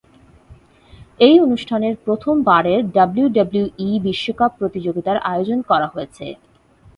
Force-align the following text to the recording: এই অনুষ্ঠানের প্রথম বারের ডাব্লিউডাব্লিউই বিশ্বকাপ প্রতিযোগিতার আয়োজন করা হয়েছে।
এই 1.19 1.35
অনুষ্ঠানের 1.39 1.93
প্রথম 2.05 2.35
বারের 2.43 2.79
ডাব্লিউডাব্লিউই 2.91 3.91
বিশ্বকাপ 3.99 4.51
প্রতিযোগিতার 4.59 5.17
আয়োজন 5.23 5.59
করা 5.61 5.87
হয়েছে। 5.87 6.25